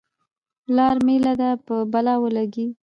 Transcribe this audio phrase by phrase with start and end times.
[0.75, 2.67] لار میله دې په بلا ولګي.